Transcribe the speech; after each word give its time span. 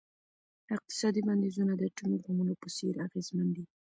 اقتصادي 0.75 1.21
بندیزونه 1.27 1.73
د 1.75 1.81
اټومي 1.89 2.17
بمونو 2.23 2.53
په 2.61 2.67
څیر 2.75 2.95
اغیزمن 3.07 3.47
دي. 3.55 3.63